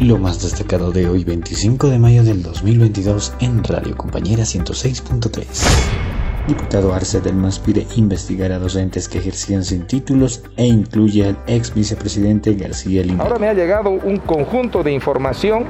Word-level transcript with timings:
Lo 0.00 0.16
más 0.16 0.40
destacado 0.40 0.92
de 0.92 1.06
hoy 1.10 1.24
25 1.24 1.88
de 1.88 1.98
mayo 1.98 2.24
del 2.24 2.42
2022 2.42 3.34
en 3.40 3.62
Radio 3.62 3.94
Compañera 3.98 4.44
106.3. 4.44 5.44
Diputado 6.48 6.94
Arce 6.94 7.20
del 7.20 7.34
MAS 7.34 7.58
pide 7.58 7.86
investigar 7.96 8.50
a 8.50 8.58
docentes 8.58 9.10
que 9.10 9.18
ejercían 9.18 9.62
sin 9.62 9.86
títulos 9.86 10.42
e 10.56 10.64
incluye 10.64 11.26
al 11.26 11.38
ex 11.46 11.74
vicepresidente 11.74 12.54
García 12.54 13.04
Lima. 13.04 13.24
Ahora 13.24 13.38
me 13.38 13.48
ha 13.48 13.52
llegado 13.52 13.90
un 13.90 14.16
conjunto 14.16 14.82
de 14.82 14.90
información 14.90 15.66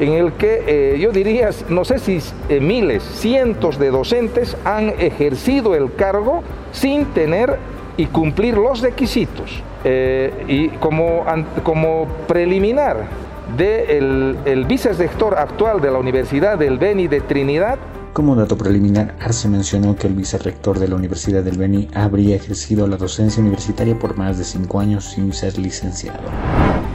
en 0.00 0.14
el 0.14 0.32
que 0.32 0.64
eh, 0.66 0.98
yo 0.98 1.12
diría, 1.12 1.50
no 1.68 1.84
sé 1.84 1.98
si 1.98 2.18
eh, 2.48 2.60
miles, 2.60 3.02
cientos 3.02 3.78
de 3.78 3.90
docentes 3.90 4.56
han 4.64 4.88
ejercido 4.98 5.74
el 5.74 5.92
cargo 5.92 6.42
sin 6.72 7.04
tener 7.12 7.58
y 7.98 8.06
cumplir 8.06 8.56
los 8.56 8.80
requisitos. 8.80 9.62
Eh, 9.84 10.44
y 10.48 10.68
como, 10.78 11.26
como 11.62 12.06
preliminar 12.26 13.29
del 13.56 14.36
de 14.44 14.52
el 14.52 14.64
vicerrector 14.64 15.38
actual 15.38 15.80
de 15.80 15.90
la 15.90 15.98
Universidad 15.98 16.58
del 16.58 16.78
Beni 16.78 17.08
de 17.08 17.20
Trinidad, 17.20 17.78
como 18.12 18.34
dato 18.34 18.58
preliminar, 18.58 19.14
Arce 19.20 19.48
mencionó 19.48 19.94
que 19.94 20.08
el 20.08 20.14
vicerrector 20.14 20.80
de 20.80 20.88
la 20.88 20.96
Universidad 20.96 21.44
del 21.44 21.56
Beni 21.56 21.86
habría 21.94 22.34
ejercido 22.34 22.88
la 22.88 22.96
docencia 22.96 23.40
universitaria 23.40 23.96
por 23.96 24.16
más 24.18 24.36
de 24.36 24.42
cinco 24.42 24.80
años 24.80 25.04
sin 25.04 25.32
ser 25.32 25.56
licenciado. 25.58 26.18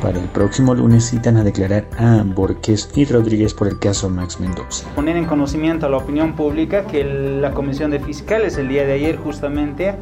Para 0.01 0.19
el 0.19 0.27
próximo 0.27 0.75
lunes 0.75 1.09
citan 1.09 1.37
a 1.37 1.43
declarar 1.45 1.85
a 1.97 2.21
Borges 2.25 2.91
y 2.95 3.05
Rodríguez 3.05 3.53
por 3.53 3.69
el 3.69 3.79
caso 3.79 4.09
Max 4.09 4.41
Mendoza. 4.41 4.87
Poner 4.93 5.15
en 5.15 5.23
conocimiento 5.23 5.85
a 5.85 5.89
la 5.89 5.97
opinión 5.97 6.35
pública 6.35 6.85
que 6.85 7.05
la 7.05 7.51
Comisión 7.51 7.91
de 7.91 8.01
Fiscales 8.01 8.57
el 8.57 8.67
día 8.67 8.85
de 8.85 8.91
ayer 8.91 9.15
justamente 9.15 9.95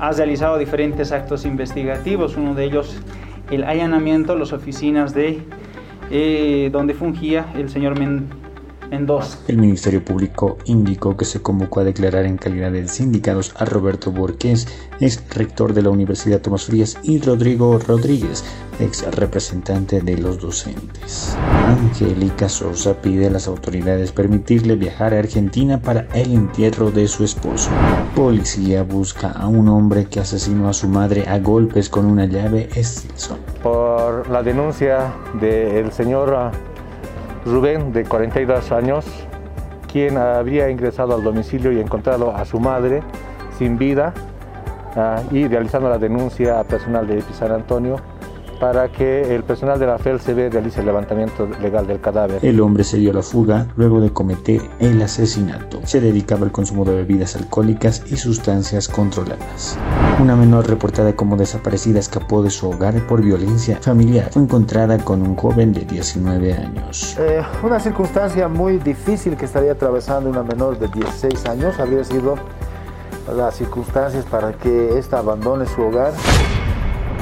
ha 0.00 0.10
realizado 0.10 0.58
diferentes 0.58 1.12
actos 1.12 1.44
investigativos, 1.44 2.36
uno 2.36 2.54
de 2.56 2.64
ellos 2.64 2.96
el 3.52 3.62
allanamiento 3.62 4.32
a 4.32 4.36
las 4.36 4.52
oficinas 4.52 5.14
de 5.14 5.42
eh, 6.10 6.68
donde 6.72 6.94
fungía 6.94 7.52
el 7.54 7.68
señor 7.68 7.98
Mendoza 7.98 8.40
el 9.46 9.56
Ministerio 9.56 10.04
Público 10.04 10.58
indicó 10.64 11.16
que 11.16 11.24
se 11.24 11.40
convocó 11.40 11.80
a 11.80 11.84
declarar 11.84 12.26
en 12.26 12.36
calidad 12.36 12.72
de 12.72 12.88
sindicados 12.88 13.54
a 13.56 13.64
Roberto 13.64 14.10
Borges, 14.10 14.66
ex 14.98 15.22
rector 15.30 15.74
de 15.74 15.82
la 15.82 15.90
Universidad 15.90 16.40
Tomás 16.40 16.64
Frías, 16.64 16.98
y 17.04 17.20
Rodrigo 17.20 17.78
Rodríguez, 17.78 18.44
ex 18.80 19.08
representante 19.14 20.00
de 20.00 20.18
los 20.18 20.40
docentes. 20.40 21.36
Angélica 21.90 22.48
Sosa 22.48 22.94
pide 22.94 23.26
a 23.26 23.30
las 23.30 23.48
autoridades 23.48 24.12
permitirle 24.12 24.76
viajar 24.76 25.12
a 25.12 25.18
Argentina 25.18 25.80
para 25.80 26.06
el 26.14 26.32
entierro 26.32 26.92
de 26.92 27.08
su 27.08 27.24
esposo. 27.24 27.68
Policía 28.14 28.84
busca 28.84 29.32
a 29.32 29.48
un 29.48 29.68
hombre 29.68 30.06
que 30.06 30.20
asesinó 30.20 30.68
a 30.68 30.72
su 30.72 30.86
madre 30.86 31.28
a 31.28 31.40
golpes 31.40 31.88
con 31.88 32.06
una 32.06 32.26
llave 32.26 32.68
Stilson. 32.76 33.38
Por 33.62 34.30
la 34.30 34.42
denuncia 34.42 35.12
del 35.40 35.90
señor 35.90 36.52
Rubén, 37.44 37.92
de 37.92 38.04
42 38.04 38.70
años, 38.70 39.04
quien 39.90 40.16
había 40.16 40.70
ingresado 40.70 41.16
al 41.16 41.24
domicilio 41.24 41.72
y 41.72 41.80
encontrado 41.80 42.34
a 42.34 42.44
su 42.44 42.60
madre 42.60 43.02
sin 43.58 43.76
vida 43.76 44.14
ah, 44.94 45.22
y 45.32 45.48
realizando 45.48 45.88
la 45.88 45.98
denuncia 45.98 46.62
personal 46.64 47.08
de 47.08 47.20
San 47.32 47.50
Antonio 47.50 47.96
para 48.60 48.92
que 48.92 49.34
el 49.34 49.42
personal 49.42 49.80
de 49.80 49.86
la 49.86 49.98
FELCB 49.98 50.52
realice 50.52 50.80
el 50.80 50.86
levantamiento 50.86 51.48
legal 51.60 51.86
del 51.86 52.00
cadáver. 52.00 52.44
El 52.44 52.60
hombre 52.60 52.84
se 52.84 52.98
dio 52.98 53.12
la 53.12 53.22
fuga 53.22 53.66
luego 53.76 54.00
de 54.00 54.12
cometer 54.12 54.60
el 54.78 55.00
asesinato. 55.00 55.80
Se 55.84 56.00
dedicaba 56.00 56.44
al 56.44 56.52
consumo 56.52 56.84
de 56.84 56.94
bebidas 56.94 57.34
alcohólicas 57.36 58.04
y 58.06 58.16
sustancias 58.18 58.86
controladas. 58.86 59.78
Una 60.20 60.36
menor 60.36 60.68
reportada 60.68 61.16
como 61.16 61.36
desaparecida 61.36 61.98
escapó 61.98 62.42
de 62.42 62.50
su 62.50 62.68
hogar 62.68 62.94
por 63.06 63.22
violencia 63.22 63.78
familiar. 63.80 64.30
Fue 64.30 64.42
encontrada 64.42 64.98
con 64.98 65.22
un 65.22 65.34
joven 65.36 65.72
de 65.72 65.86
19 65.86 66.52
años. 66.52 67.16
Eh, 67.18 67.42
una 67.62 67.80
circunstancia 67.80 68.46
muy 68.46 68.76
difícil 68.76 69.36
que 69.36 69.46
estaría 69.46 69.72
atravesando 69.72 70.28
una 70.28 70.42
menor 70.42 70.78
de 70.78 70.88
16 70.88 71.46
años 71.46 71.80
habría 71.80 72.04
sido 72.04 72.34
las 73.34 73.54
circunstancias 73.56 74.26
para 74.26 74.52
que 74.52 74.98
ésta 74.98 75.18
abandone 75.18 75.64
su 75.64 75.80
hogar. 75.80 76.12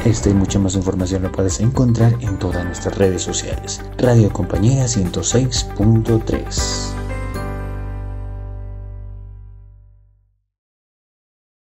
Esta 0.04 0.30
y 0.30 0.34
mucha 0.34 0.58
más 0.58 0.74
información 0.74 1.22
la 1.22 1.32
puedes 1.32 1.60
encontrar 1.60 2.14
en 2.20 2.38
todas 2.38 2.64
nuestras 2.64 2.96
redes 2.96 3.22
sociales. 3.22 3.80
Radio 3.98 4.32
Compañera 4.32 4.84
106.3. 4.84 6.97